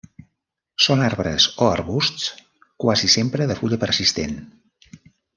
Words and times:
Són 0.85 1.01
arbres 1.07 1.43
o 1.65 1.67
arbusts 1.73 2.25
quasi 2.85 3.09
sempre 3.19 3.47
de 3.51 3.59
fulla 3.63 3.79
persistent. 3.85 4.35